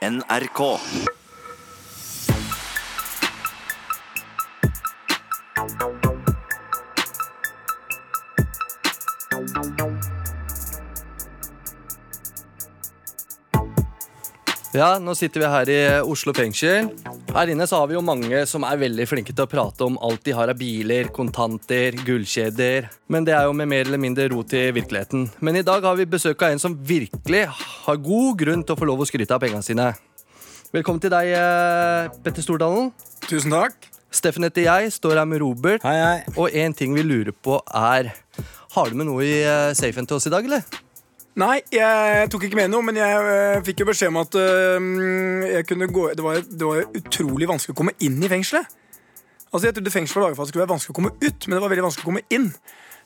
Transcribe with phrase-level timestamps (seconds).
[0.00, 0.80] NRK.
[14.72, 16.88] Ja, nå sitter vi her i Oslo fengsel.
[17.30, 19.94] Her inne så har vi jo mange som er veldig flinke til å prate om
[20.02, 22.88] alt de har av biler, kontanter, gullkjeder.
[23.06, 25.28] Men det er jo med mer eller mindre rot i virkeligheten.
[25.38, 28.80] Men i dag har vi besøk av en som virkelig har god grunn til å
[28.80, 29.92] få lov å skryte av pengene sine.
[30.74, 32.90] Velkommen til deg, eh, Petter Stordalen.
[33.28, 33.78] Tusen takk.
[34.10, 35.86] Steffen heter jeg, står her med Robert.
[35.86, 36.20] Hei, hei.
[36.34, 38.10] Og en ting vi lurer på er
[38.74, 40.66] Har du med noe i eh, safen til oss i dag, eller?
[41.38, 45.46] Nei, jeg tok ikke med noe, men jeg øh, fikk jo beskjed om at øh,
[45.46, 48.66] jeg kunne gå det var, det var utrolig vanskelig å komme inn i fengselet.
[49.50, 51.46] Altså, Jeg trodde fengsel var laget for at det skulle være vanskelig å komme ut,
[51.46, 52.50] men det var veldig vanskelig å komme inn.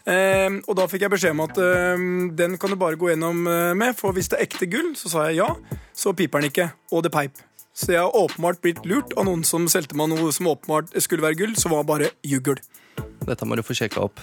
[0.05, 3.47] Ehm, og da fikk jeg beskjed om at øhm, den kan du bare gå gjennom
[3.49, 5.49] øh, med, for hvis det er ekte gull, så sa jeg ja,
[5.97, 6.69] så piper den ikke.
[6.93, 7.41] Og det peip.
[7.75, 11.25] Så jeg har åpenbart blitt lurt av noen som solgte meg noe som åpenbart skulle
[11.25, 12.61] være gull, som var bare juggel.
[13.25, 14.21] Dette må du få sjekka opp.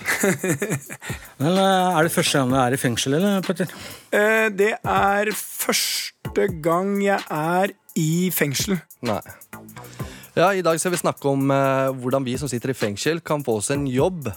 [1.41, 3.71] Men eh, Er det første gang du er i fengsel, eller, Petter?
[4.13, 8.77] Eh, det er første gang jeg er i fengsel.
[9.05, 9.21] Nei.
[10.37, 13.43] Ja, I dag skal vi snakke om eh, hvordan vi som sitter i fengsel, kan
[13.43, 14.29] få oss en jobb.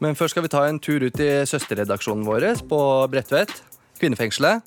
[0.00, 2.80] Men først skal vi ta en tur ut i søsterredaksjonen vår på
[3.12, 3.52] Bredtvet,
[4.00, 4.64] kvinnefengselet.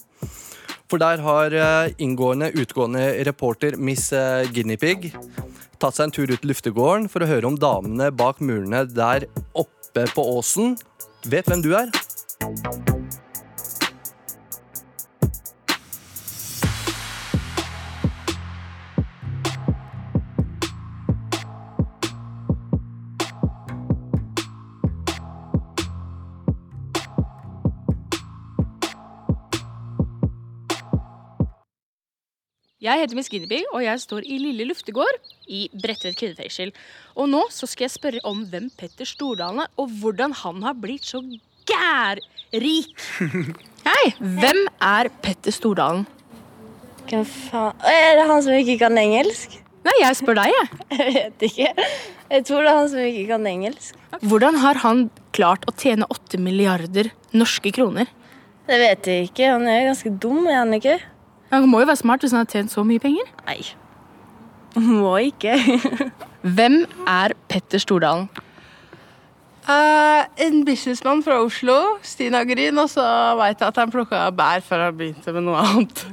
[0.89, 5.11] For der har eh, inngående, utgående reporter Miss eh, Guinea Pig
[5.79, 9.29] tatt seg en tur ut til luftegården for å høre om damene bak murene der
[9.53, 10.75] oppe på åsen
[11.29, 12.98] vet hvem du er.
[32.79, 35.17] Jeg heter Miss Guinevere, og jeg står i Lille Luftegård
[35.51, 36.69] i Bredtvet kvinnefengsel.
[37.19, 40.77] Og nå så skal jeg spørre om hvem Petter Stordalen er, og hvordan han har
[40.79, 41.19] blitt så
[41.67, 43.03] gærrik.
[43.89, 46.07] Hei, hvem er Petter Stordalen?
[47.11, 49.59] Hvem faen Er det han som ikke kan engelsk?
[49.83, 50.81] Nei, jeg spør deg, jeg.
[51.01, 51.87] Jeg vet ikke.
[52.31, 54.01] Jeg tror det er han som ikke kan engelsk.
[54.23, 58.07] Hvordan har han klart å tjene åtte milliarder norske kroner?
[58.69, 59.55] Det vet jeg ikke.
[59.57, 60.99] Han er ganske dum, er han ikke?
[61.49, 63.29] Han må jo være smart hvis han har tjent så mye penger.
[63.47, 63.61] Nei.
[65.01, 65.55] Må ikke.
[66.57, 68.29] Hvem er Petter Stordalen?
[69.69, 73.03] Uh, en businessmann fra Oslo, Stina Gryn, og så
[73.37, 76.05] veit jeg at han plukka bær før han begynte med noe annet.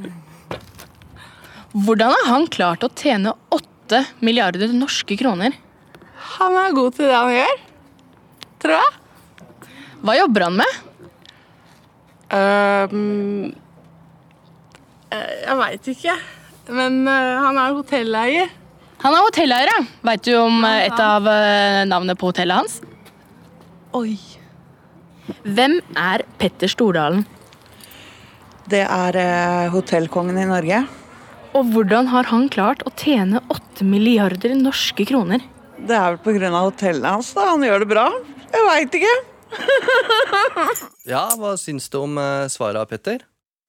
[1.76, 5.56] Hvordan har han klart å tjene åtte milliarder norske kroner?
[6.36, 7.62] Han er god til det han gjør,
[8.64, 8.92] tror jeg.
[10.04, 10.78] Hva jobber han med?
[12.36, 13.00] Ehm,
[13.46, 13.65] eh,
[15.14, 16.14] jeg veit ikke,
[16.74, 18.50] men eh, han er hotelleier.
[19.04, 19.84] Han er hotelleier, ja.
[20.08, 22.78] Veit du om eh, et av eh, navnene på hotellet hans?
[23.96, 24.16] Oi.
[25.46, 27.24] Hvem er Petter Stordalen?
[28.70, 30.82] Det er eh, hotellkongen i Norge.
[31.56, 35.44] Og hvordan har han klart å tjene åtte milliarder norske kroner?
[35.76, 36.50] Det er vel pga.
[36.58, 37.32] hotellet hans.
[37.36, 37.46] da.
[37.52, 38.08] Han gjør det bra.
[38.52, 39.16] Jeg veit ikke.
[41.06, 43.22] Ja, Hva syns du om uh, svaret, Petter?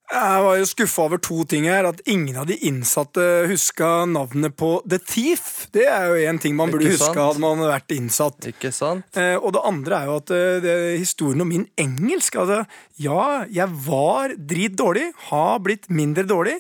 [0.08, 1.84] Jeg var jo skuffa over to ting her.
[1.90, 5.68] At ingen av de innsatte huska navnet på The Thief.
[5.76, 8.48] Det er jo en ting man burde huska hadde man vært innsatt.
[8.54, 9.08] Ikke sant?
[9.20, 12.64] Eh, og det andre er jo at eh, det, historien om min engelsk altså,
[13.04, 16.56] Ja, jeg var drit dårlig, har blitt mindre dårlig,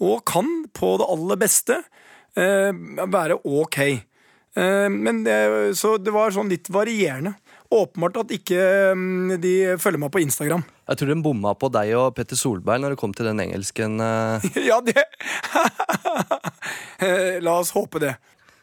[0.00, 1.80] og kan på det aller beste
[2.36, 2.72] eh,
[3.04, 3.80] være ok.
[4.56, 5.36] Eh, men det,
[5.76, 7.36] så det var sånn litt varierende.
[7.76, 8.62] Åpenbart at ikke
[8.96, 10.64] mm, de følger meg på Instagram.
[10.86, 13.98] Jeg tror de bomma på deg og Petter Solberg når det kom til den engelsken.
[14.00, 14.46] eh.
[14.70, 15.02] Ja, det
[17.46, 18.14] La oss håpe det.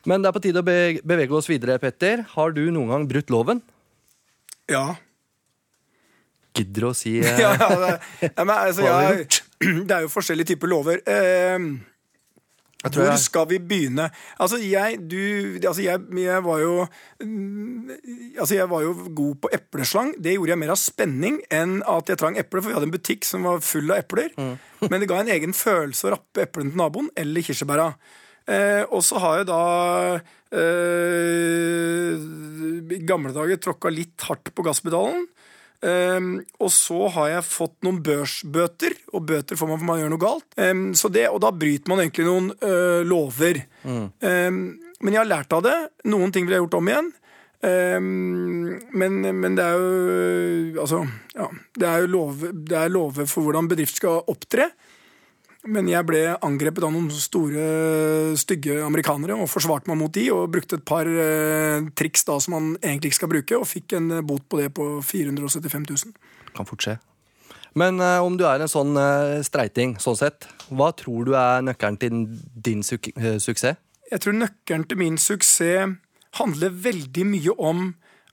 [0.08, 2.26] Men det er på tide å bevege oss videre, Petter.
[2.36, 3.62] Har du noen gang brutt loven?
[4.72, 4.96] Ja.
[6.56, 7.94] Gidder å si eh, ja, ja, det,
[8.30, 9.28] ja men, altså, jeg,
[9.88, 11.04] det er jo forskjellige typer lover.
[11.04, 11.93] Tror
[12.92, 14.10] hvor jeg- skal vi begynne?
[14.40, 16.88] Altså, jeg, du, altså jeg, jeg var jo
[17.24, 17.90] mm,
[18.40, 20.14] Altså, jeg var jo god på epleslang.
[20.20, 22.96] Det gjorde jeg mer av spenning enn at jeg trang epler, for vi hadde en
[22.98, 24.30] butikk som var full av epler.
[24.38, 24.58] Mm.
[24.90, 27.94] Men det ga en egen følelse å rappe eplene til naboen, eller kirsebæra.
[28.52, 29.62] Eh, og så har jeg da
[30.52, 32.18] eh,
[32.98, 35.26] i gamle dager tråkka litt hardt på gasspedalen.
[35.84, 40.14] Um, og så har jeg fått noen børsbøter, og bøter får man for man gjør
[40.14, 40.48] noe galt.
[40.56, 43.60] Um, så det, og da bryter man egentlig noen uh, lover.
[43.84, 44.64] Um,
[45.04, 45.76] men jeg har lært av det.
[46.08, 47.12] Noen ting ville jeg gjort om igjen.
[47.64, 50.98] Men, men det er jo Altså,
[51.32, 51.46] ja.
[51.80, 54.66] Det er jo lover, er for hvordan bedrift skal opptre.
[55.64, 57.64] Men jeg ble angrepet av noen store,
[58.40, 62.58] stygge amerikanere og forsvarte meg mot de, og brukte et par eh, triks da som
[62.58, 66.16] man egentlig ikke skal bruke, og fikk en eh, bot på det på 475 000.
[66.58, 66.98] Kan fort skje.
[67.80, 71.64] Men eh, om du er en sånn eh, streiting, sånn sett, hva tror du er
[71.66, 72.20] nøkkelen til
[72.68, 73.80] din suk eh, suksess?
[74.12, 75.96] Jeg tror nøkkelen til min suksess
[76.38, 77.88] handler veldig mye om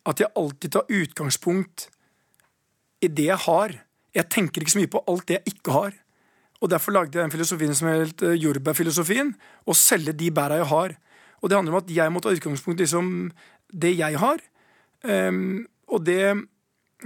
[0.08, 1.86] at jeg alltid tar utgangspunkt
[3.04, 3.74] i det jeg har.
[4.16, 5.96] Jeg tenker ikke så mye på alt det jeg ikke har.
[6.60, 9.32] Og Derfor lagde jeg den filosofien som het jordbærfilosofien.
[9.64, 10.96] Å selge de bæra jeg har.
[11.40, 13.30] Og det handler om at jeg må ta utgangspunkt i liksom,
[13.72, 14.42] det jeg har.
[15.02, 16.20] Um, og det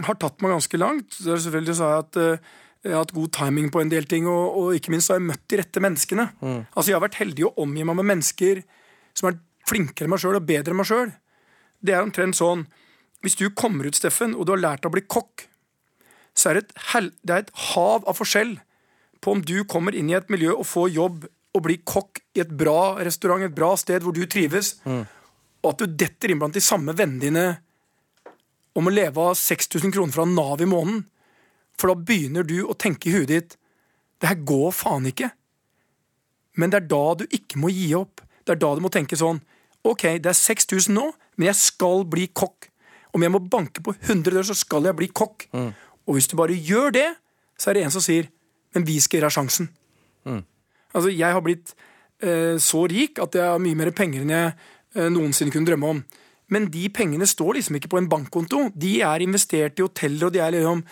[0.02, 1.14] har tatt meg ganske langt.
[1.14, 2.52] Så selvfølgelig så har jeg at uh,
[2.84, 5.28] jeg har hatt god timing på en del ting, og, og ikke minst har jeg
[5.30, 6.26] møtt de rette menneskene.
[6.74, 8.60] Altså Jeg har vært heldig å omgi meg med mennesker
[9.16, 11.14] som er flinkere enn meg sjøl og bedre enn meg sjøl.
[11.80, 12.66] Det er omtrent sånn
[13.24, 15.46] Hvis du kommer ut, Steffen, og du har lært å bli kokk,
[16.36, 18.58] så er det et, det er et hav av forskjell
[19.24, 21.24] på om du kommer inn i et miljø og får jobb
[21.54, 25.80] og blir kokk i et bra restaurant, et bra sted hvor du trives, og at
[25.80, 27.44] du detter inn blant de samme vennene dine
[28.74, 31.04] om å leve av 6000 kroner fra Nav i måneden.
[31.78, 33.56] For da begynner du å tenke i huet ditt
[34.22, 35.28] Det her går faen ikke.
[36.56, 38.22] Men det er da du ikke må gi opp.
[38.46, 39.40] Det er da du må tenke sånn
[39.84, 42.70] Ok, det er 6000 nå, men jeg skal bli kokk.
[43.14, 45.44] Om jeg må banke på 100 dører, så skal jeg bli kokk.
[46.06, 47.08] Og hvis du bare gjør det,
[47.60, 48.30] så er det en som sier
[48.74, 49.70] Men vi skal gjøre sjansen.
[50.26, 50.44] sjansen.
[50.94, 51.74] Altså, jeg har blitt
[52.22, 55.96] eh, så rik at jeg har mye mer penger enn jeg eh, noensinne kunne drømme
[55.96, 56.04] om.
[56.52, 58.68] Men de pengene står liksom ikke på en bankkonto.
[58.76, 60.84] De er investert i hoteller, og de er liksom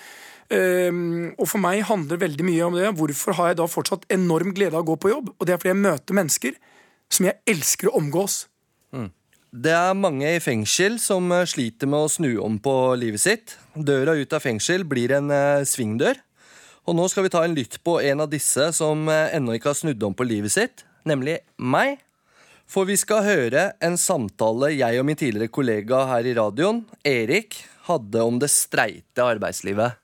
[0.52, 2.90] Ehm, og for meg handler veldig mye om det.
[2.98, 5.30] Hvorfor har jeg da fortsatt enorm glede av å gå på jobb?
[5.38, 6.58] Og det er fordi jeg møter mennesker
[7.12, 8.46] som jeg elsker å omgås.
[9.52, 13.56] Det er mange i fengsel som eh, sliter med å snu om på livet sitt.
[13.76, 16.16] Døra ut av fengsel blir en eh, svingdør.
[16.82, 19.70] Og nå skal vi ta en lytt på en av disse som eh, ennå ikke
[19.70, 22.00] har snudd om på livet sitt, nemlig meg.
[22.66, 27.60] For vi skal høre en samtale jeg og min tidligere kollega her i radioen, Erik,
[27.86, 29.94] hadde om det streite arbeidslivet.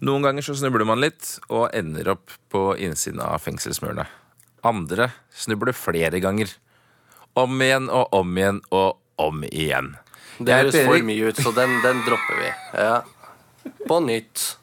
[0.00, 4.08] Noen ganger så snubler man litt og ender opp på innsiden av fengselsmurene.
[4.64, 6.48] Andre snubler flere ganger.
[7.38, 9.94] Om igjen og om igjen og om igjen.
[10.40, 12.50] Det høres for mye ut, så den, den dropper vi.
[12.80, 12.96] Ja.
[13.86, 14.56] På nytt.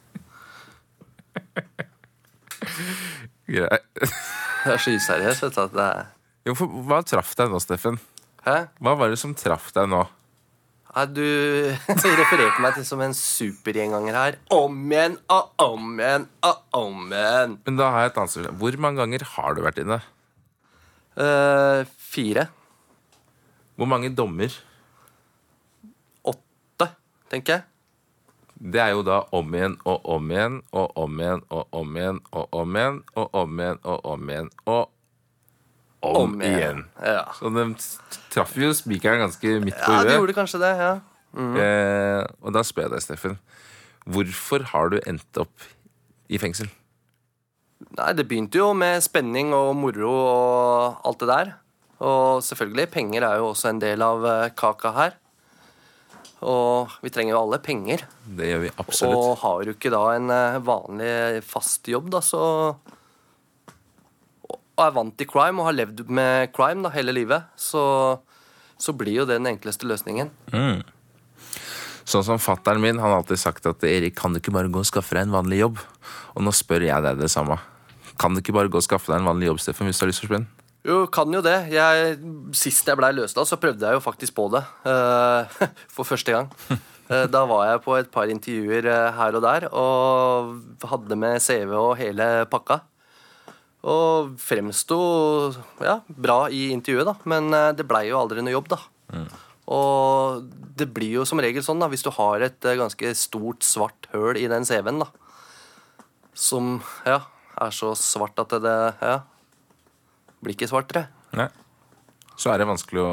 [3.48, 3.86] Greit.
[3.98, 5.62] Det er så useriøst, vet du.
[5.64, 6.06] At det er
[6.48, 8.00] Jo, for Hva traff deg nå, Steffen?
[8.44, 8.58] Hæ?
[8.84, 10.04] Hva var det som traff deg nå?
[10.98, 11.24] Nei, du
[12.24, 14.38] refererte meg til som en supergjenganger her.
[14.54, 17.58] Om igjen og om igjen og om igjen.
[17.68, 18.60] Men da har jeg et annet spørsmål.
[18.64, 20.00] Hvor mange ganger har du vært inne?
[21.18, 22.48] Uh, fire.
[23.78, 24.54] Hvor mange dommer?
[26.26, 26.90] Åtte,
[27.32, 27.66] tenker jeg.
[28.58, 32.22] Det er jo da om igjen og om igjen og om igjen og om igjen
[32.34, 34.94] og om igjen og om igjen og om igjen og
[36.08, 36.82] om, igjen.
[37.02, 37.28] Ja.
[37.38, 37.68] Så de
[38.34, 40.74] traff jo spikeren ganske midt på ja, de gjorde kanskje det.
[40.82, 40.92] ja.
[41.38, 43.38] Eh, og da spør jeg deg, Steffen.
[44.08, 45.66] Hvorfor har du endt opp
[46.32, 46.70] i fengsel?
[47.98, 51.54] Nei, Det begynte jo med spenning og moro og alt det der.
[52.04, 55.16] Og selvfølgelig, penger er jo også en del av eh, kaka her.
[56.46, 58.04] Og vi trenger jo alle penger.
[58.38, 59.18] Det gjør vi absolutt.
[59.18, 62.42] Og har du ikke da en eh, vanlig fast jobb, da, så
[64.48, 67.82] Og er vant til crime og har levd med crime da hele livet, så,
[68.78, 70.30] så blir jo det den enkleste løsningen.
[72.08, 74.80] Sånn som fatteren min, han har alltid sagt at Erik, kan du ikke bare gå
[74.80, 75.82] og skaffe deg en vanlig jobb?
[76.38, 77.58] Og nå spør jeg deg det samme.
[78.22, 80.14] Kan du ikke bare gå og skaffe deg en vanlig jobb, Steffen, hvis du har
[80.14, 80.57] lyst til å spille?
[80.86, 81.56] Jo, kan jo det.
[81.74, 82.18] Jeg,
[82.56, 84.62] sist jeg blei løslatt, så prøvde jeg jo faktisk på det.
[84.86, 85.58] Uh,
[85.96, 86.52] for første gang.
[87.10, 91.40] Uh, da var jeg på et par intervjuer eh, her og der, og hadde med
[91.44, 92.82] CV og hele pakka.
[93.88, 94.98] Og fremsto
[95.80, 97.16] ja, bra i intervjuet, da.
[97.32, 98.82] Men det blei jo aldri noe jobb, da.
[99.72, 104.10] Og det blir jo som regel sånn, da, hvis du har et ganske stort, svart
[104.12, 105.08] høl i den CV-en, da.
[106.36, 107.22] Som ja,
[107.56, 109.22] er så svart at det ja,
[110.44, 111.08] blir ikke svartere.
[111.38, 111.50] Nei.
[112.38, 113.12] Så er det vanskelig å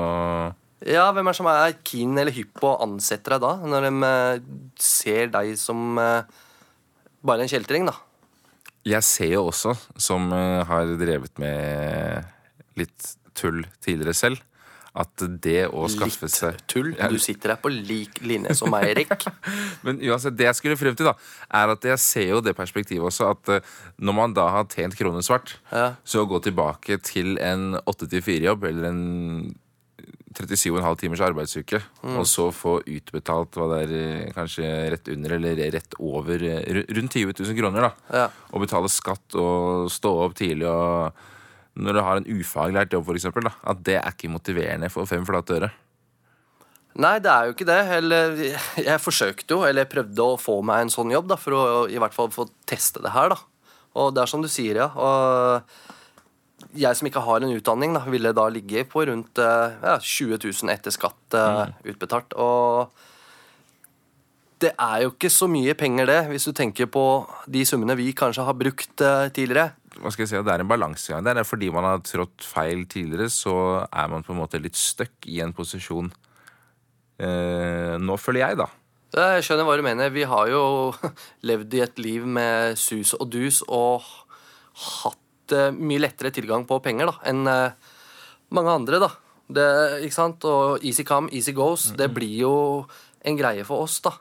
[0.85, 3.55] Ja, hvem er som er keen eller hypp på å ansette deg da?
[3.65, 4.49] Når de eh,
[4.81, 6.27] ser deg som eh,
[7.25, 7.97] bare en kjeltring, da.
[8.85, 12.29] Jeg ser jo også, som eh, har drevet med
[12.77, 14.43] litt tull tidligere selv,
[14.95, 16.93] at det å skaffe Litt seg tull.
[16.95, 19.11] Ja, Du sitter her på lik linje som meg, Erik.
[19.85, 21.17] Men uansett, det jeg skulle frem til, da,
[21.51, 24.95] er at jeg ser jo det perspektivet også, at eh, når man da har tjent
[24.99, 25.95] kroner svart, Ja.
[26.07, 29.03] så å gå tilbake til en 8-4-jobb eller en
[30.35, 31.79] 37,5 timers arbeidsuke,
[32.11, 36.83] og så få utbetalt hva det er, eh, kanskje rett under eller rett over eh,
[36.91, 37.93] rundt 20 000 kroner, da.
[38.15, 38.25] Ja.
[38.53, 41.15] Og betale skatt og stå opp tidlig og
[41.75, 45.59] Når du har en ufaglært jobb, eksempel, at det er ikke motiverende for fem flate
[45.59, 45.71] øre.
[47.03, 47.81] Nei, det er jo ikke det.
[47.97, 48.37] Eller,
[48.89, 51.65] jeg forsøkte jo, eller jeg prøvde å få meg en sånn jobb, da, for å
[51.91, 53.35] i hvert fall få teste det her.
[53.35, 53.41] da.
[53.99, 54.89] Og det er som du sier, ja.
[54.95, 59.99] Og jeg som ikke har en utdanning, da, ville da ligge på rundt eh, ja,
[59.99, 61.75] 20 000 etter skatt mm.
[61.93, 62.35] utbetalt.
[62.39, 62.91] Og
[64.65, 67.05] det er jo ikke så mye penger, det, hvis du tenker på
[67.51, 69.75] de summene vi kanskje har brukt eh, tidligere.
[70.01, 71.39] Hva skal jeg si, Det er en balansegang der.
[71.39, 74.77] Det er Fordi man har trådt feil tidligere, så er man på en måte litt
[74.77, 76.11] stuck i en posisjon.
[77.19, 78.69] Eh, nå føler jeg, da.
[79.15, 80.11] Jeg skjønner hva du mener.
[80.11, 80.65] Vi har jo
[81.49, 84.03] levd i et liv med sus og dus og
[84.75, 87.93] hatt eh, mye lettere tilgang på penger da, enn eh,
[88.55, 89.03] mange andre.
[89.07, 89.13] da.
[89.55, 89.69] Det,
[90.07, 90.45] ikke sant?
[90.49, 91.93] Og easy come, easy goes.
[91.95, 92.55] Det blir jo
[93.25, 94.17] en greie for oss, da.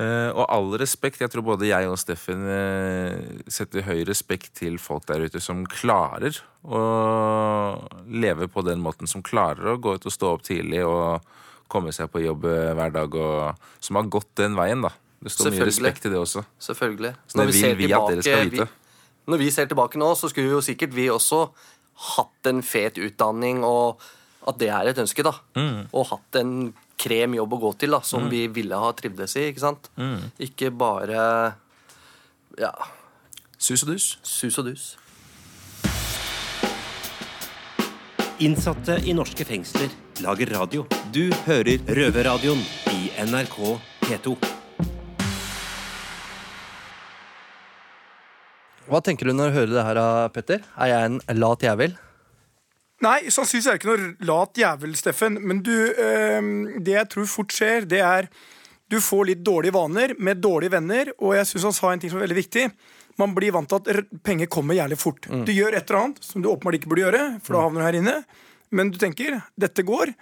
[0.00, 4.78] Eh, og all respekt, jeg tror både jeg og Steffen uh, setter høy respekt til
[4.80, 6.80] folk der ute som klarer å
[8.08, 11.20] leve på den måten, som klarer å gå ut og stå opp tidlig og
[11.72, 14.92] komme seg på jobb eh, hver dag, og som har gått den veien, da.
[15.22, 16.42] Det står mye respekt i det også.
[16.60, 17.12] Selvfølgelig.
[17.30, 18.66] Så Det vil vi at dere skal vite.
[18.66, 18.98] Vi,
[19.32, 21.44] når vi ser tilbake nå, så skulle jo sikkert vi også
[22.16, 24.02] hatt en fet utdanning, og
[24.48, 25.36] at det er et ønske, da.
[25.54, 25.86] Mm.
[25.92, 26.56] Og hatt en
[27.02, 29.48] krem jobb å gå til, da, som vi ville ha trivdes i.
[29.50, 29.90] ikke sant?
[29.98, 30.30] Mm.
[30.46, 31.22] Ikke bare
[32.60, 32.72] ja,
[33.62, 34.06] Sus og dus.
[34.26, 34.86] sus og dus.
[38.42, 39.92] Innsatte i norske fengsler
[40.24, 40.82] lager radio.
[41.14, 43.58] Du hører Røverradioen i NRK
[44.02, 44.34] P2.
[48.90, 50.00] Hva tenker du når du hører det her,
[50.34, 50.64] Petter?
[50.74, 51.94] Er jeg en lat jævel?
[53.02, 55.38] Nei, sannsynligvis er det ikke noe lat jævel, Steffen.
[55.42, 56.40] Men du, eh,
[56.86, 58.28] det jeg tror fort skjer, det er
[58.92, 61.10] du får litt dårlige vaner med dårlige venner.
[61.18, 62.66] Og jeg synes han sa en ting som er veldig viktig.
[63.18, 65.26] Man blir vant til at penger kommer jævlig fort.
[65.28, 67.86] Du gjør et eller annet som du åpenbart ikke burde gjøre, for da havner du
[67.88, 68.14] her inne.
[68.70, 70.12] Men du tenker dette går.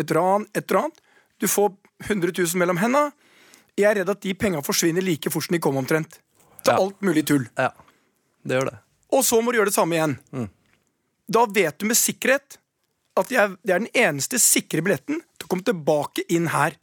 [0.00, 1.00] Et ran, et eller annet.
[1.40, 1.72] Du får
[2.06, 3.06] 100 000 mellom henda.
[3.76, 6.20] Jeg er redd at de penga forsvinner like fort som de kom, omtrent.
[6.62, 6.78] Til Ja.
[6.78, 7.48] alt mulig tull.
[7.56, 7.70] Ja,
[8.44, 8.78] det gjør det.
[9.12, 10.18] Og så må du gjøre det samme igjen.
[11.30, 12.58] Da vet du med sikkerhet
[13.18, 16.76] at det er den eneste sikre billetten til å komme tilbake inn her.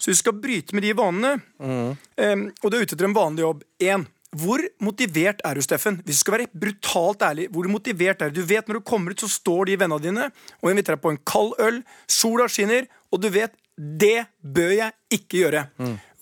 [0.00, 3.44] Så du skal bryte med de vanene, em, og du er ute etter en vanlig
[3.44, 3.64] jobb.
[3.84, 4.06] En,
[4.40, 5.98] hvor motivert er du, Steffen?
[6.06, 8.40] Hvis du skal være brutalt ærlig, hvor motivert er du?
[8.40, 10.30] Du vet når du kommer ut, så står de vennene dine
[10.62, 15.20] og inviterer deg på en kald øl, sola skinner, og du vet det bør jeg
[15.20, 15.66] ikke gjøre.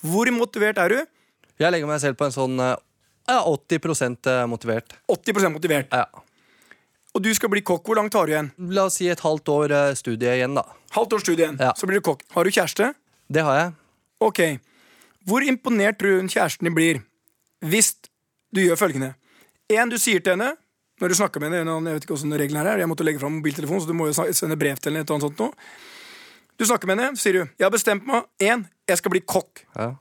[0.03, 0.99] Hvor motivert er du?
[1.59, 2.75] Jeg legger meg selv på en sånn eh,
[3.29, 4.99] ja, 80% motivert.
[5.11, 5.95] 80% motivert.
[5.95, 6.07] Ja.
[7.17, 7.85] Og du skal bli kokk.
[7.89, 8.51] Hvor langt har du igjen?
[8.75, 10.65] La oss si et halvt år eh, studie igjen, da.
[10.95, 11.73] Halvt års studie igjen, Ja.
[11.77, 12.23] så blir du kokk.
[12.35, 12.93] Har du kjæreste?
[13.33, 13.73] Det har jeg.
[14.21, 14.41] Ok.
[15.29, 17.01] Hvor imponert tror du kjæresten din blir
[17.65, 17.95] hvis
[18.55, 19.15] du gjør følgende?
[19.69, 20.55] En, du sier til henne
[21.01, 23.05] når du snakker med henne, eller jeg vet ikke hvordan reglene her er, jeg måtte
[23.07, 25.05] legge fram mobiltelefonen, så du må jo snak- sende brev til henne.
[25.05, 25.53] et eller annet sånt nå.
[26.59, 28.25] Du snakker med henne, så sier du jeg har bestemt meg.
[28.43, 29.63] En, jeg skal bli kokk.
[29.77, 29.93] Ja.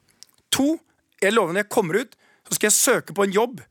[0.58, 0.80] To,
[1.22, 2.16] jeg lover når jeg kommer ut,
[2.50, 3.62] så skal jeg søke på en jobb.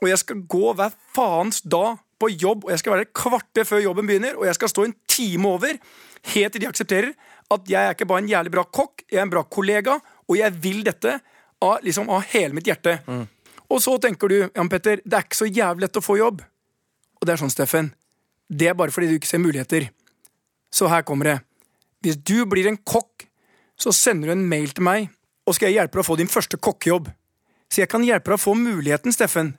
[0.00, 3.66] Og jeg skal gå hver faens dag på jobb, og jeg skal være et kvarter
[3.68, 5.78] før jobben begynner, og jeg skal stå en time over,
[6.34, 7.12] helt til de aksepterer
[7.52, 10.38] at jeg er ikke bare en jævlig bra kokk, jeg er en bra kollega, og
[10.38, 11.18] jeg vil dette
[11.62, 12.98] av, liksom, av hele mitt hjerte.
[13.70, 16.42] Og så tenker du, Jan Petter, det er ikke så jævlig lett å få jobb.
[17.20, 17.92] Og det er sånn, Steffen,
[18.48, 19.88] det er bare fordi du ikke ser muligheter.
[20.74, 21.36] Så her kommer det.
[22.04, 23.26] Hvis du blir en kokk,
[23.80, 25.08] så sender du en mail til meg,
[25.44, 27.08] og skal jeg hjelpe deg å få din første kokkejobb.
[27.72, 29.54] Så jeg kan hjelpe deg å få muligheten, Steffen.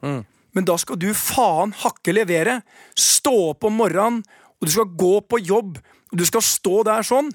[0.55, 2.61] Men da skal du faen hakke levere.
[2.95, 4.21] Stå opp om morgenen,
[4.55, 5.79] og du skal gå på jobb,
[6.11, 7.31] og du skal stå der sånn.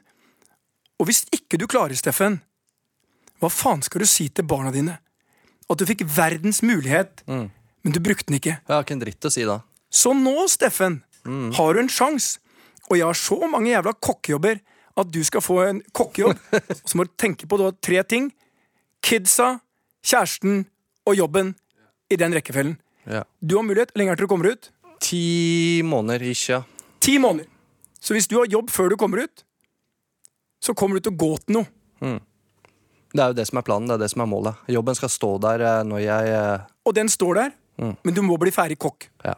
[1.00, 2.40] Og hvis ikke du klarer, Steffen,
[3.40, 4.98] hva faen skal du si til barna dine?
[5.70, 8.56] At du fikk verdens mulighet, men du brukte den ikke.
[8.58, 9.60] Jeg har ikke en dritt å si da.
[9.92, 11.02] Så nå, Steffen,
[11.56, 12.40] har du en sjanse.
[12.90, 14.58] Og jeg har så mange jævla kokkejobber
[14.98, 16.40] at du skal få en kokkejobb.
[16.82, 18.32] og Så må du tenke på da tre ting.
[19.06, 19.60] Kidsa,
[20.02, 20.64] kjæresten
[21.06, 21.54] og jobben
[22.10, 22.76] i den rekkefølgen.
[23.08, 23.24] Ja.
[23.40, 23.92] Du har mulighet.
[23.96, 24.70] Lenge til du kommer ut?
[25.00, 26.58] Ti måneder ikke.
[26.58, 26.62] ja.
[27.00, 27.48] Ti måneder.
[28.00, 29.44] Så hvis du har jobb før du kommer ut,
[30.60, 32.18] så kommer du til å gå til noe.
[33.10, 33.88] Det er jo det som er planen.
[33.88, 34.54] det er det som er målet.
[34.70, 38.36] Jobben skal stå der eh, når jeg eh, Og den står der, men du må
[38.38, 39.08] bli ferdig kokk.
[39.24, 39.34] Ja.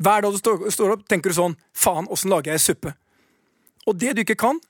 [0.00, 2.92] Hver dag du står, står opp, tenker du sånn Faen, åssen lager jeg suppe?
[3.88, 4.60] Og det du ikke kan,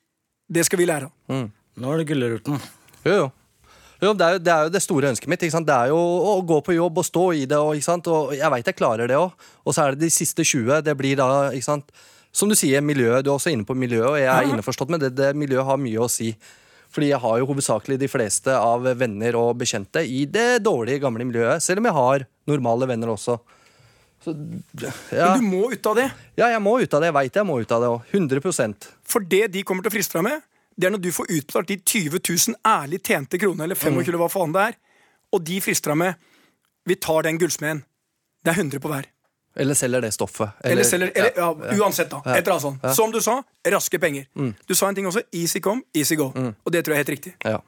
[0.51, 1.49] det skal vi lære av.
[1.81, 2.61] Nå er det gulroten.
[3.07, 3.27] Jo, jo.
[4.09, 5.43] Jo det, er jo det er jo det store ønsket mitt.
[5.45, 7.59] Det er jo å gå på jobb og stå i det.
[7.59, 7.77] Og,
[8.15, 9.35] og jeg veit jeg klarer det òg.
[9.65, 10.81] Og så er det de siste 20.
[10.87, 11.93] Det blir da ikke sant?
[12.33, 13.25] Som du sier, miljøet.
[13.27, 15.15] Du er også inne på miljøet, og jeg er innforstått med det.
[15.19, 15.31] det.
[15.37, 16.33] Miljøet har mye å si.
[16.91, 21.27] Fordi jeg har jo hovedsakelig de fleste av venner og bekjente i det dårlige, gamle
[21.27, 21.63] miljøet.
[21.63, 23.39] Selv om jeg har normale venner også.
[24.21, 24.35] Så,
[25.15, 25.31] ja.
[25.33, 26.11] Men du må ut av det.
[26.37, 27.09] ja, jeg må ut av det.
[27.09, 28.11] Jeg veit jeg må ut av det òg.
[28.19, 30.43] 100% For det de kommer til å friste deg med,
[30.81, 34.19] det er når du får utbetalt de 20 000 ærlig tjente kronene, eller 25 mm.
[34.23, 34.77] hva faen det er,
[35.31, 36.29] og de frister deg med
[36.89, 37.83] Vi tar den gullsmeden.
[38.41, 39.09] Det er 100 på hver.
[39.61, 40.57] Eller selger det stoffet.
[40.65, 41.75] Eller, selger, eller ja, ja.
[41.77, 42.23] Uansett, da.
[42.25, 42.39] Ja.
[42.39, 42.83] Et eller annet sånt.
[42.83, 42.95] Mm.
[42.97, 43.35] Som du sa,
[43.75, 44.25] raske penger.
[44.67, 45.23] Du sa en ting også.
[45.37, 46.31] Easy come, easy go.
[46.33, 47.35] Og det tror jeg er helt riktig.
[47.45, 47.59] Ja.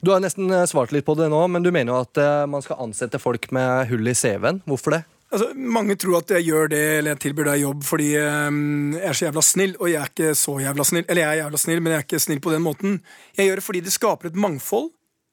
[0.00, 2.46] Du har nesten eh, svart litt på det nå, men du mener jo at eh,
[2.48, 4.62] man skal ansette folk med hull i CV-en.
[4.68, 5.02] Hvorfor det?
[5.30, 9.06] Altså, mange tror at jeg gjør det, eller jeg tilbyr deg jobb fordi um, jeg
[9.06, 11.04] er så jævla snill, og jeg er ikke så jævla snill.
[11.06, 12.96] Eller jeg er jævla snill, men jeg er ikke snill på den måten.
[13.38, 14.90] Jeg gjør det fordi det skaper et mangfold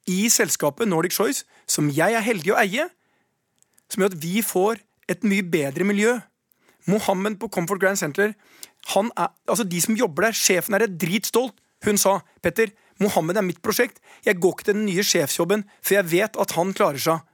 [0.08, 2.88] i selskapet Nordic Choice som jeg er heldig å eie,
[3.92, 6.18] som gjør at vi får et mye bedre miljø.
[6.88, 8.32] Mohammed på Comfort Grand Center,
[8.94, 11.56] han er, altså de som jobber der, sjefen er dritstolt.
[11.86, 12.72] Hun sa, Petter,
[13.04, 14.00] Mohammed er mitt prosjekt.
[14.26, 17.26] Jeg går ikke til den nye sjefsjobben, for jeg vet at han klarer seg.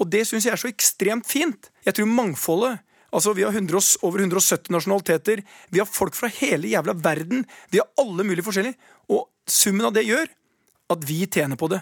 [0.00, 1.70] Og det syns jeg er så ekstremt fint.
[1.86, 2.78] Jeg tror mangfoldet
[3.10, 5.42] Altså, Vi har 100, over 170 nasjonaliteter.
[5.70, 7.44] Vi har folk fra hele jævla verden.
[7.70, 8.76] Vi har alle mulige forskjellige.
[9.10, 10.28] Og summen av det gjør
[10.94, 11.80] at vi tjener på det.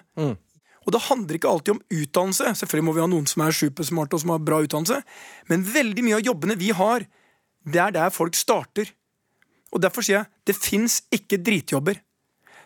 [0.86, 2.54] Og det handler ikke alltid om utdannelse.
[2.56, 5.02] Selvfølgelig må vi ha noen som er supersmarte og som har bra utdannelse.
[5.52, 7.04] Men veldig mye av jobbene vi har,
[7.68, 8.88] det er der folk starter.
[9.68, 12.00] Og derfor sier jeg det fins ikke dritjobber.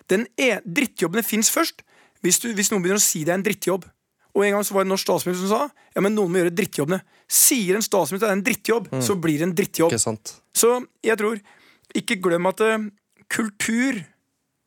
[0.06, 1.82] Den e drittjobbene fins først
[2.23, 3.88] hvis, du, hvis noen begynner å si det er en drittjobb.
[4.33, 6.41] Og en gang så var det en norsk statsminister som sa ja, men noen må
[6.41, 7.03] gjøre drittjobbene.
[7.29, 9.93] Sier en statsminister det er en drittjobb, så blir det en drittjobb.
[10.57, 11.43] Så jeg tror
[11.93, 12.87] Ikke glem at uh,
[13.29, 13.99] kultur,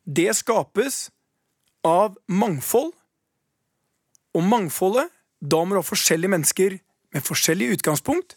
[0.06, 1.08] det skapes
[1.82, 2.92] av mangfold.
[4.36, 5.10] Og mangfoldet,
[5.42, 6.76] da må du ha forskjellige mennesker
[7.16, 8.36] med forskjellig utgangspunkt.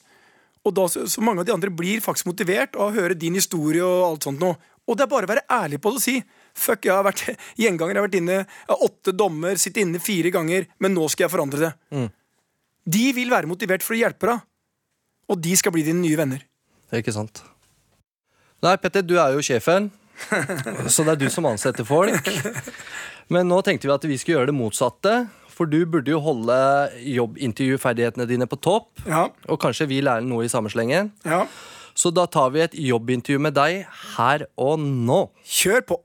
[0.65, 3.37] Og da så, så mange av de andre blir faktisk motivert av å høre din
[3.37, 4.57] historie og alt sånt noe.
[4.89, 6.17] Og det er bare å være ærlig på det og si
[6.59, 7.23] Fuck, jeg har vært
[7.61, 8.39] gjenganger, jeg har vært inne
[8.89, 12.03] åtte dommer, sittet inne fire ganger, men nå skal jeg forandre det.
[12.89, 14.43] De vil være motivert for å hjelpe deg,
[15.29, 16.43] og de skal bli dine nye venner.
[16.89, 17.43] Det er ikke sant.
[18.65, 19.91] Nei, Petter, du er jo sjefen,
[20.91, 22.27] så det er du som ansetter folk.
[23.31, 25.13] Men nå tenkte vi at vi skulle gjøre det motsatte.
[25.59, 26.55] For du burde jo holde
[27.03, 29.01] jobbintervjuferdighetene dine på topp.
[29.07, 31.11] Ja, Og kanskje vi lærer noe i samme slengen.
[31.27, 31.45] ja.
[31.99, 33.81] Så da tar vi et jobbintervju med deg
[34.15, 35.17] her og nå.
[35.43, 35.97] Kjør på!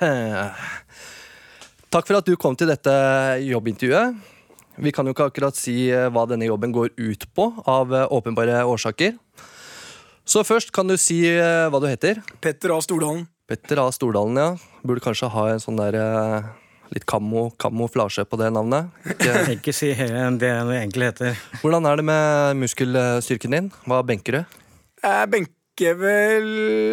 [1.90, 2.92] Takk for at du kom til dette
[3.42, 4.14] jobbintervjuet.
[4.80, 8.06] Vi kan jo ikke akkurat si eh, hva denne jobben går ut på, av eh,
[8.14, 9.16] åpenbare årsaker.
[10.24, 12.22] Så først kan du si eh, hva du heter.
[12.40, 12.78] Petter A.
[12.84, 13.26] Stordalen.
[13.50, 13.88] Petter A.
[13.92, 14.54] Stordalen, ja.
[14.86, 15.98] Burde kanskje ha en sånn der
[16.94, 18.88] litt kammo, kamuflasje på det navnet.
[19.12, 21.36] Ikke, Ikke si det det egentlig heter.
[21.60, 23.70] hvordan er det med muskelstyrken din?
[23.86, 24.58] Hva benker du?
[25.02, 26.48] Jeg benker vel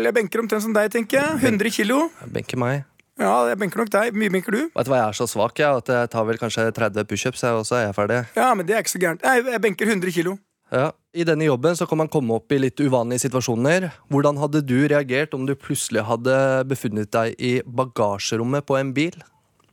[0.05, 1.39] Jeg benker omtrent som deg, tenker jeg.
[1.53, 2.07] 100 kilo.
[2.21, 2.85] Jeg benker meg.
[3.17, 4.13] Ja, jeg benker nok deg.
[4.13, 4.59] Mye benker du?
[4.69, 7.41] Vet du hva, Jeg er så svak jeg, at jeg tar vel kanskje 30 pushups,
[7.41, 8.19] jeg, og så er jeg ferdig.
[8.37, 9.23] Ja, men det er ikke så gærent.
[9.25, 10.37] Nei, Jeg benker 100 kilo.
[10.71, 10.91] Ja.
[11.15, 13.87] I denne jobben så kan man komme opp i litt uvanlige situasjoner.
[14.11, 16.35] Hvordan hadde du reagert om du plutselig hadde
[16.67, 19.15] befunnet deg i bagasjerommet på en bil?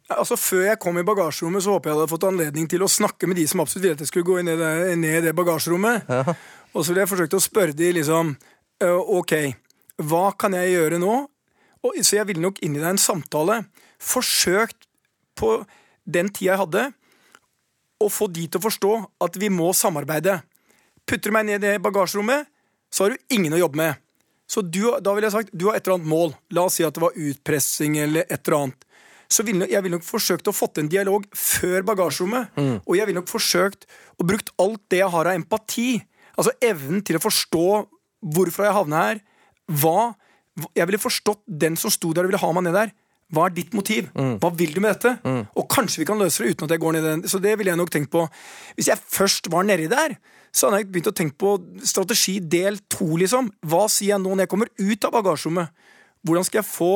[0.09, 2.88] Altså, Før jeg kom i bagasjerommet, så håper jeg jeg hadde fått anledning til å
[2.88, 4.62] snakke med de som absolutt ville at jeg skulle gå ned,
[5.00, 6.09] ned i det bagasjerommet.
[6.74, 8.35] Og så ville jeg forsøkt å spørre de liksom
[8.85, 9.35] «Øh, Ok,
[10.04, 11.24] hva kan jeg gjøre nå?
[11.85, 13.62] Og, så jeg ville nok inn i deg en samtale.
[14.01, 14.88] Forsøkt
[15.38, 15.59] på
[16.05, 16.85] den tida jeg hadde,
[18.03, 18.94] å få de til å forstå
[19.25, 20.40] at vi må samarbeide.
[21.05, 22.49] Putter du meg ned i bagasjerommet,
[22.92, 24.01] så har du ingen å jobbe med.
[24.51, 26.35] Så du, da ville jeg sagt, du har et eller annet mål.
[26.55, 28.87] La oss si at det var utpressing eller et eller annet.
[29.33, 32.53] Så ville, jeg ville nok forsøkt å fått en dialog før bagasjerommet.
[32.85, 33.87] Og jeg ville nok forsøkt
[34.20, 35.88] å brukt alt det jeg har av empati.
[36.37, 37.64] Altså evnen til å forstå
[38.37, 39.23] hvorfor jeg havna her.
[39.81, 40.12] Hva
[40.77, 42.93] Jeg ville forstått den som sto der og ville ha meg ned der.
[43.35, 44.11] Hva er ditt motiv?
[44.14, 45.17] Hva vil du med dette?
[45.57, 47.23] Og kanskje vi kan løse det uten at jeg går ned i den.
[47.29, 48.29] Så det ville jeg nok tenkt på.
[48.77, 50.14] Hvis jeg først var nedi der,
[50.55, 53.49] så hadde jeg begynt å tenke på strategi del to, liksom.
[53.67, 55.73] Hva sier jeg nå når jeg kommer ut av bagasjerommet?
[56.23, 56.93] Hvordan skal jeg få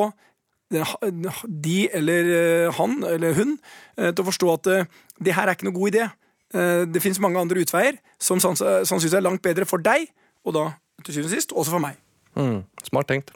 [0.69, 3.55] de eller eh, han eller hun
[3.97, 4.85] eh, til å forstå at eh,
[5.19, 6.07] det her er ikke noe god idé.
[6.49, 10.07] Det finnes mange andre utveier som sanns- sannsynligvis er langt bedre for deg,
[10.41, 10.63] og da
[11.05, 11.99] til syvende og sist også for meg.
[12.39, 13.29] Mm, smart tenkt.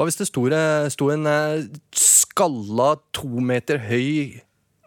[0.00, 4.38] Hva hvis det sto, en eh, skalla, to meter høy,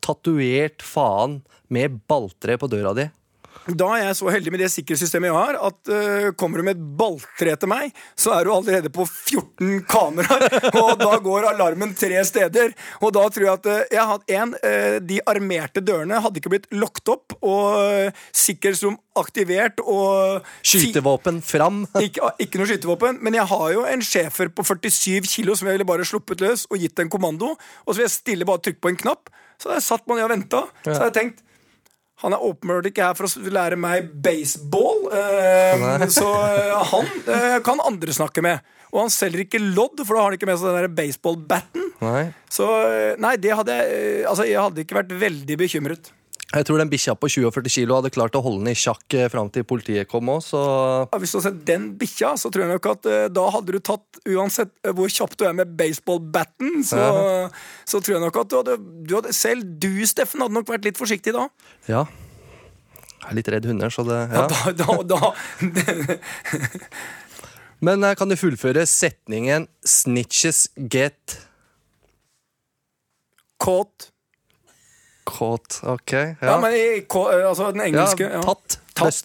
[0.01, 3.05] tatovert faen med balltre på døra di?
[3.67, 6.75] Da er jeg så heldig med det sikkerhetssystemet jeg har, at uh, kommer du med
[6.75, 11.93] et balltre til meg, så er du allerede på 14 kameraer, og da går alarmen
[11.95, 12.73] tre steder.
[12.99, 16.39] Og da tror jeg at uh, jeg har hatt en, Uh, De armerte dørene hadde
[16.39, 21.83] ikke blitt lokket opp, og uh, sikkerhetsrom aktivert og Skytevåpen fram.
[22.05, 25.77] ikke, ikke noe skytevåpen, men jeg har jo en schæfer på 47 kilo som jeg
[25.77, 27.53] ville bare sluppet løs og gitt en kommando.
[27.85, 29.33] Og så vil jeg stille bare trykke på en knapp.
[29.61, 30.63] Så har jeg satt meg ned og venta.
[30.85, 31.43] Så har jeg tenkt
[32.23, 37.57] han er åpenbart ikke her for å lære meg baseball, eh, så eh, han eh,
[37.65, 38.63] kan andre snakke med.
[38.93, 41.87] Og han selger ikke lodd, for da har han ikke med seg den baseballbatten.
[42.53, 46.11] Så eh, nei, det hadde jeg eh, Altså, jeg hadde ikke vært veldig bekymret.
[46.53, 49.25] Jeg tror den bikkja på 20-40 kilo hadde klart å holde den i sjakk eh,
[49.33, 50.59] fram til politiet kom òg, så
[51.09, 53.73] Ja, Hvis du har sett den bikkja, så tror jeg nok at eh, da hadde
[53.73, 57.49] du tatt Uansett eh, hvor kjapp du er med baseballbatten, så,
[57.89, 58.77] så tror jeg nok at du hadde,
[59.09, 61.47] du hadde Selv du, Steffen, hadde nok vært litt forsiktig da.
[61.89, 62.05] ja.
[63.23, 64.45] Jeg er litt redd hunder, så det Ja.
[64.45, 64.71] ja.
[64.77, 65.31] Da, da, da.
[67.87, 71.39] Men eh, kan du fullføre setningen 'snitches get
[73.63, 74.12] Caught.
[75.29, 75.81] Caught'?
[75.83, 76.11] Ok.
[76.13, 78.23] Ja, Ja, men i, eh, altså den engelske.
[78.23, 78.41] ja Ja.
[78.41, 78.79] tatt.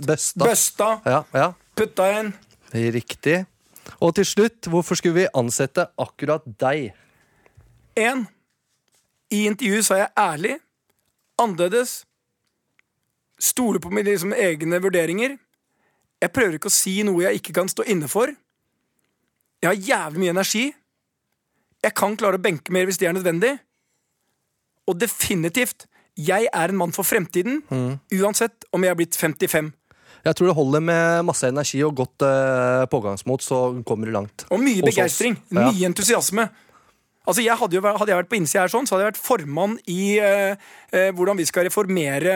[0.07, 0.45] Bøsta.
[0.45, 1.01] Bøsta.
[1.07, 1.53] Ja, ja.
[1.77, 2.35] Putta inn.
[2.73, 3.47] Riktig.
[4.01, 6.93] Og til slutt, hvorfor skulle vi ansette akkurat deg?
[7.97, 8.27] Én.
[9.31, 10.59] I intervju er jeg ærlig.
[11.39, 12.05] Annerledes.
[13.39, 15.37] Stoler på mine liksom, egne vurderinger.
[16.21, 18.27] Jeg prøver ikke å si noe jeg ikke kan stå inne for.
[19.63, 20.65] Jeg har jævlig mye energi.
[21.83, 23.59] Jeg kan klare å benke mer hvis det er nødvendig.
[24.89, 25.87] Og definitivt,
[26.19, 27.61] jeg er en mann for fremtiden.
[28.19, 29.69] Uansett om jeg er blitt 55.
[30.27, 34.49] Jeg tror det holder med masse energi og godt eh, pågangsmot, så kommer du langt.
[34.51, 35.39] Og mye begeistring.
[35.53, 35.69] Ja.
[35.69, 36.49] Mye entusiasme.
[37.29, 39.21] Altså jeg hadde, jo, hadde jeg vært på innsida her sånn, så hadde jeg vært
[39.21, 42.33] formann i eh, eh, hvordan vi skal reformere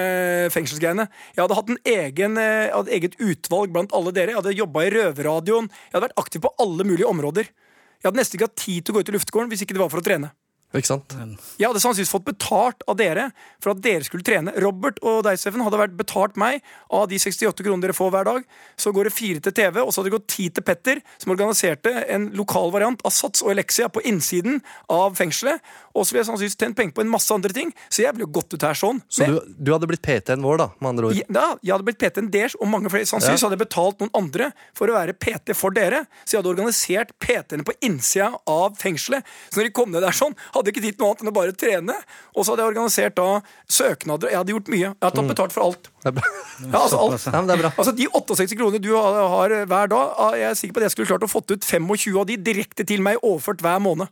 [0.53, 1.09] fengselsgreiene.
[1.33, 4.35] Jeg hadde hatt en egen, jeg eget utvalg blant alle dere.
[4.35, 5.71] Jeg hadde jobba i Røverradioen.
[5.73, 7.49] Jeg hadde vært aktiv på alle mulige områder.
[7.49, 9.83] Jeg hadde nesten ikke hatt tid til å gå ut i luftegården hvis ikke det
[9.83, 10.33] var for å trene.
[10.73, 11.13] Ikke sant?
[11.61, 13.27] Jeg hadde sannsynligvis fått betalt av dere
[13.61, 14.55] for at dere skulle trene.
[14.63, 18.25] Robert og deg, Steffen, hadde vært betalt meg av de 68 kronene dere får hver
[18.25, 18.47] dag.
[18.81, 21.35] Så går det fire til TV, og så hadde det gått ti til Petter, som
[21.35, 25.61] organiserte en lokal variant av Sats og Elexia på innsiden av fengselet.
[25.93, 28.31] Og så ville jeg sannsynligvis tjent penger på en masse andre ting, så jeg ble
[28.33, 29.03] gått ut her sånn.
[29.13, 31.21] Så du, du hadde blitt PT-en vår, da, med andre ord.
[31.21, 33.05] ja, jeg hadde blitt PT en deres, og mange flere.
[33.09, 33.49] Sannsynligvis Ja.
[33.51, 36.07] hadde jeg betalt noen andre for å være PT for dere.
[36.25, 39.23] Så jeg hadde organisert PT-ene på innsida av fengselet.
[39.53, 41.35] Så når de kom ned der sånn, hadde ikke tid til noe annet enn å
[41.37, 41.98] bare trene.
[42.33, 43.29] Og så hadde jeg organisert da
[43.79, 44.33] søknader.
[44.33, 44.85] Jeg hadde gjort mye.
[44.87, 45.92] Jeg hadde tatt betalt for alt.
[46.03, 46.33] Det er bra.
[46.62, 47.29] Ja, altså, alt.
[47.29, 47.72] Ja, det er bra.
[47.77, 50.88] Altså De 68 kronene du har, har hver dag, ah, jeg er sikker på at
[50.88, 54.11] jeg skulle klart å fått ut 25 av de direkte til meg overført hver måned.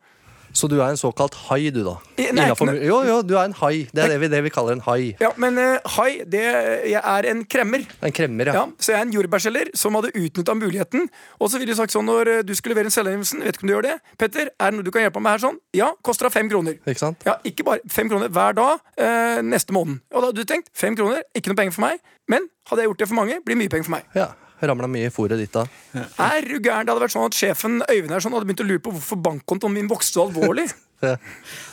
[0.52, 1.94] Så du er en såkalt hai, du, da?
[2.18, 3.86] Nei, Innenfor- jo, jo, du er en hai.
[3.94, 5.14] Det er det vi, det vi kaller en hai.
[5.20, 6.42] Ja, Men uh, hai, det,
[6.90, 7.84] jeg er en kremmer.
[8.02, 8.54] En kremmer, ja.
[8.60, 11.08] Ja, så jeg er en jordbærselger som hadde utnytta muligheten.
[11.38, 13.66] Og så ville du sagt sånn når eh, du skulle levere en selvangivelsen, vet ikke
[13.66, 13.96] om du gjør det.
[14.18, 15.58] Petter, er det noe du kan hjelpe meg med her sånn?
[15.76, 16.76] Ja, koster deg fem kroner.
[16.82, 17.22] Ikke sant?
[17.28, 20.02] Ja, ikke bare fem kroner hver dag uh, neste måned.
[20.10, 22.02] Og da hadde du tenkt fem kroner, ikke noe penger for meg.
[22.30, 24.06] Men hadde jeg gjort det for mange, blir mye penger for meg.
[24.18, 24.28] Ja,
[24.68, 25.62] Ramla mye i fôret ditt da.
[25.94, 26.84] Er du gæren?
[26.84, 29.20] Det hadde vært sånn at sjefen Øyvind her sånn, hadde begynt å lure på hvorfor
[29.24, 30.68] bankkontoen min vokste så alvorlig.
[31.00, 31.14] Ja.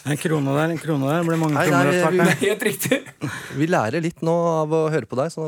[0.08, 1.17] En krone der, en krone der.
[1.19, 2.28] Det blir mange Nei, kroner etter vi- hvert.
[2.30, 3.00] Det er helt riktig.
[3.60, 5.43] Vi lærer litt nå av å høre på deg, så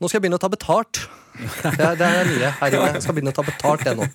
[0.00, 1.02] nå skal jeg begynne å ta betalt.
[1.36, 2.86] Det er, det er nye her inne.
[2.96, 4.08] Jeg skal begynne å ta betalt, jeg nå.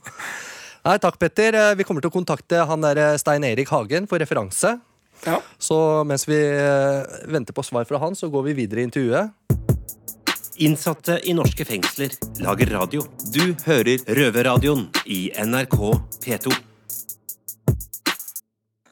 [0.89, 1.59] Nei, takk, Petter.
[1.77, 4.79] Vi kommer til å kontakte han der eh, Stein Erik Hagen for referanse.
[5.27, 5.37] Ja.
[5.61, 5.77] Så
[6.09, 9.58] mens vi eh, venter på svar fra han, så går vi videre i intervjuet.
[10.59, 12.11] Innsatte i norske fengsler
[12.43, 13.05] lager radio.
[13.31, 15.75] Du hører Røverradioen i NRK
[16.19, 16.51] P2.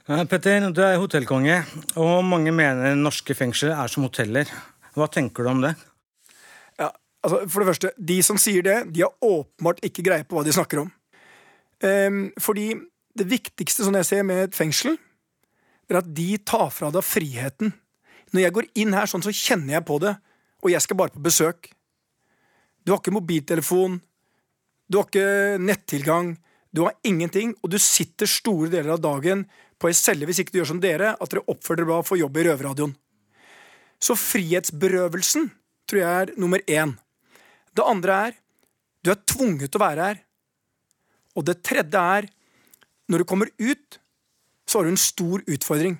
[0.07, 1.57] Eh, Petter, du er hotellkonge,
[1.99, 4.47] og mange mener norske fengsler er som hoteller.
[4.95, 5.73] Hva tenker du om det?
[6.79, 6.87] Ja,
[7.27, 10.45] altså For det første, de som sier det, de har åpenbart ikke greie på hva
[10.47, 10.93] de snakker om.
[11.83, 12.69] Um, fordi
[13.19, 14.95] det viktigste som jeg ser med et fengsel,
[15.91, 17.75] er at de tar fra deg friheten.
[18.31, 20.15] Når jeg går inn her sånn, så kjenner jeg på det,
[20.63, 21.69] og jeg skal bare på besøk.
[22.83, 23.99] Du har ikke mobiltelefon,
[24.87, 26.35] du har ikke nettilgang,
[26.71, 29.45] du har ingenting, og du sitter store deler av dagen
[29.77, 32.21] på ei celle hvis ikke du gjør som dere, at dere oppfører dere bra får
[32.21, 32.95] jobb i Røverradioen.
[33.97, 35.49] Så frihetsberøvelsen
[35.89, 36.93] tror jeg er nummer én.
[37.73, 38.37] Det andre er
[39.03, 40.17] du er tvunget til å være her.
[41.37, 42.27] Og det tredje er
[43.07, 43.99] når du kommer ut,
[44.67, 45.95] så har du en stor utfordring.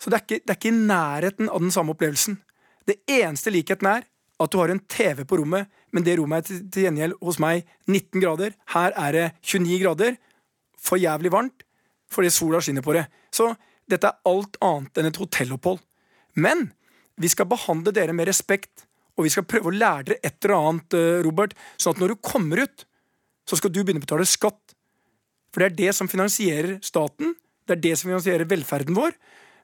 [0.00, 2.38] Så det er, ikke, det er ikke i nærheten av den samme opplevelsen.
[2.90, 4.06] Det eneste likheten er
[4.40, 7.66] at du har en TV på rommet, men det rommet er til, gjengjeld hos meg
[7.86, 8.54] 19 grader.
[8.74, 10.16] Her er det 29 grader.
[10.80, 11.66] For jævlig varmt
[12.10, 13.04] fordi sola skinner på det.
[13.30, 13.52] Så
[13.86, 15.78] dette er alt annet enn et hotellopphold.
[16.42, 16.70] Men
[17.20, 18.86] vi skal behandle dere med respekt
[19.18, 22.14] Og vi skal prøve å lære dere et eller annet, eh, Robert, sånn at når
[22.14, 22.84] du kommer ut,
[23.44, 24.72] så skal du begynne å betale skatt.
[25.52, 27.34] For det er det som finansierer staten.
[27.66, 29.12] Det er det som finansierer velferden vår.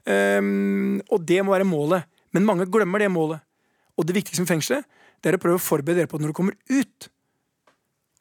[0.05, 2.05] um, og det må være målet.
[2.37, 3.43] Men mange glemmer det målet.
[3.97, 4.89] Og det viktigste med fengselet
[5.25, 7.07] det er å prøve å forberede dere på når du kommer ut.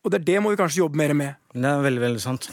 [0.06, 1.42] Og det er det må vi kanskje jobbe mer med.
[1.52, 2.48] Det er veldig, veldig sant.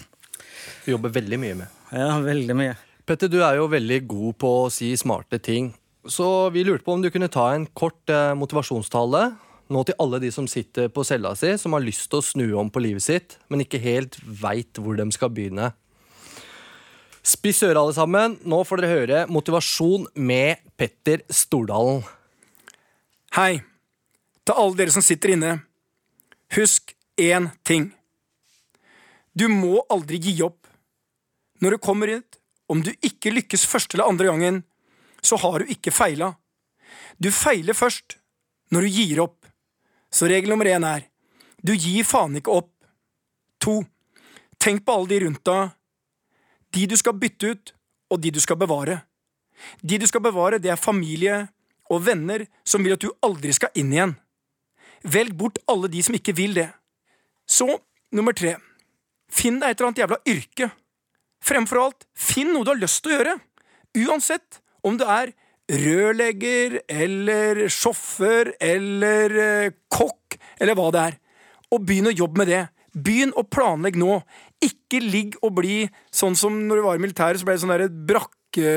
[0.82, 1.78] Vi jobber veldig mye med.
[1.94, 2.74] Ja, veldig mye.
[3.06, 5.70] Petter, du er jo veldig god på å si smarte ting.
[6.08, 9.22] Så vi lurte på om du kunne ta en kort eh, motivasjonstale
[9.72, 12.46] nå til alle de som sitter på cella si, som har lyst til å snu
[12.60, 15.70] om på livet sitt, men ikke helt veit hvor de skal begynne.
[17.22, 18.38] Spiss øret, alle sammen.
[18.42, 22.02] Nå får dere høre motivasjon med Petter Stordalen.
[23.36, 23.62] Hei,
[24.42, 25.52] til alle dere som sitter inne.
[26.56, 27.92] Husk én ting.
[29.32, 30.66] Du må aldri gi opp.
[31.62, 34.62] Når du kommer ut, om du ikke lykkes første eller andre gangen,
[35.22, 36.34] så har du ikke feila.
[37.22, 38.18] Du feiler først
[38.74, 39.38] når du gir opp.
[40.12, 41.06] Så regel nummer én er
[41.62, 42.72] du gir faen ikke opp.
[43.62, 43.78] To.
[44.58, 45.70] Tenk på alle de rundt deg.
[46.72, 47.74] De du skal bytte ut,
[48.12, 49.02] og de du skal bevare.
[49.82, 51.46] De du skal bevare, det er familie
[51.92, 54.14] og venner som vil at du aldri skal inn igjen.
[55.02, 56.68] Velg bort alle de som ikke vil det.
[57.48, 57.66] Så,
[58.14, 58.56] nummer tre.
[59.32, 60.70] Finn deg et eller annet jævla yrke.
[61.42, 63.38] Fremfor alt, finn noe du har lyst til å gjøre.
[64.04, 65.32] Uansett om du er
[65.72, 71.18] rørlegger eller sjåfør eller eh, kokk eller hva det er.
[71.72, 72.62] Og begynn å jobbe med det.
[72.92, 74.20] Begynn å planlegge nå.
[74.62, 77.72] Ikke ligg og bli sånn som når du var i militæret, så ble det sånn
[77.72, 78.68] derre brakke,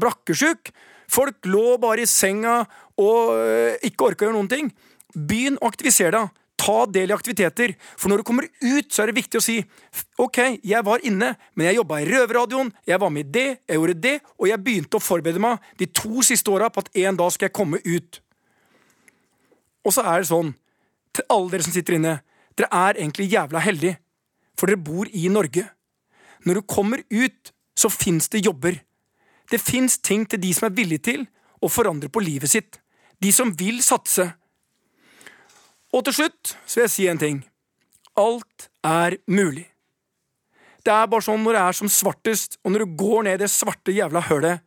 [0.00, 0.72] brakkesjuk.
[1.10, 2.62] Folk lå bare i senga
[3.00, 4.70] og eh, ikke orka å gjøre noen ting.
[5.14, 6.36] Begynn å aktivisere deg.
[6.60, 7.72] Ta del i aktiviteter.
[7.96, 9.56] For når du kommer ut, så er det viktig å si
[10.20, 13.80] ok, jeg var inne, men jeg jobba i Røverradioen, jeg var med i det, jeg
[13.80, 17.16] gjorde det, og jeg begynte å forberede meg de to siste åra på at en
[17.16, 18.20] dag skal jeg komme ut.
[19.88, 20.52] Og så er det sånn,
[21.16, 22.18] til alle dere som sitter inne,
[22.60, 23.96] dere er egentlig jævla heldige,
[24.58, 25.64] for dere bor i Norge.
[26.44, 28.80] Når du kommer ut, så fins det jobber.
[29.50, 31.26] Det fins ting til de som er villige til
[31.60, 32.78] å forandre på livet sitt.
[33.20, 34.26] De som vil satse.
[35.92, 37.40] Og til slutt så vil jeg si en ting.
[38.20, 39.66] Alt er mulig.
[40.84, 43.50] Det er bare sånn når det er som svartest, og når du går ned det
[43.52, 44.62] svarte jævla hølet,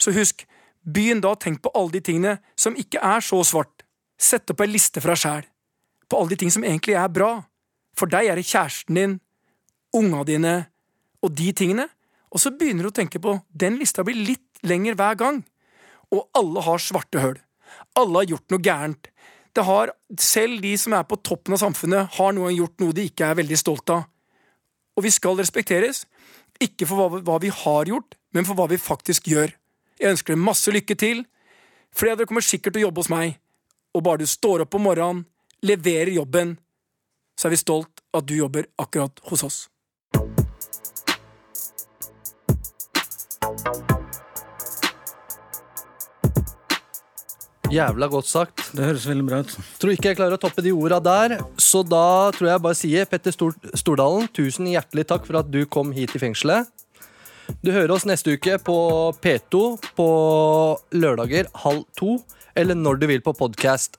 [0.00, 0.44] så husk,
[0.84, 3.84] begynn da å tenke på alle de tingene som ikke er så svart.
[4.20, 5.46] Sett opp ei liste deg sjæl,
[6.14, 7.32] på alle de ting som egentlig er bra.
[7.98, 9.16] For deg er det kjæresten din,
[9.94, 10.54] unga dine
[11.24, 11.88] og de tingene,
[12.30, 15.42] og så begynner du å tenke på den lista blir litt lenger hver gang.
[16.14, 17.36] Og alle har svarte høl.
[17.98, 19.10] Alle har gjort noe gærent.
[19.54, 23.06] Det har, selv de som er på toppen av samfunnet, har noen gjort noe de
[23.06, 24.06] ikke er veldig stolt av.
[24.98, 26.04] Og vi skal respekteres,
[26.62, 29.54] ikke for hva, vi har gjort, men for hva vi faktisk gjør.
[29.98, 31.22] Jeg ønsker deg masse lykke til.
[31.94, 33.38] Flere av dere kommer sikkert til å jobbe hos meg,
[33.94, 35.24] og bare du står opp om morgenen,
[35.64, 36.58] leverer jobben,
[37.40, 39.62] så er vi stolt at du jobber akkurat hos oss.
[47.74, 48.60] Jævla godt sagt.
[48.76, 49.54] Det høres veldig bra ut.
[49.80, 53.08] Tror ikke jeg klarer å toppe de orda der, så da tror jeg bare sier
[53.10, 56.70] Petter Stor Stordalen, tusen hjertelig takk for at du kom hit i fengselet.
[57.64, 58.76] Du hører oss neste uke på
[59.24, 59.64] P2
[59.96, 60.08] på
[60.94, 62.20] lørdager halv to,
[62.54, 63.98] eller når du vil på podkast.